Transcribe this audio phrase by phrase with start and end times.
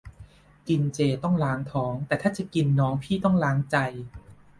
[0.67, 3.77] กินเจต้องล้างท้อง แต่ถ้าจะกินน้อง พี่ต้องล้างใจ